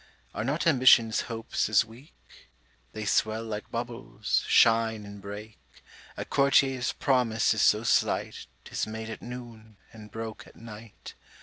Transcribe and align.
Are 0.33 0.43
not 0.43 0.65
Ambition's 0.65 1.21
hopes 1.29 1.69
as 1.69 1.85
weak? 1.85 2.15
They 2.91 3.05
swell 3.05 3.43
like 3.43 3.69
bubbles, 3.69 4.43
shine 4.47 5.05
and 5.05 5.21
break. 5.21 5.59
A 6.17 6.25
Courtier's 6.25 6.91
promise 6.91 7.53
is 7.53 7.61
so 7.61 7.83
slight, 7.83 8.47
'Tis 8.65 8.87
made 8.87 9.11
at 9.11 9.21
noon, 9.21 9.77
and 9.93 10.09
broke 10.09 10.47
at 10.47 10.55
night. 10.55 11.13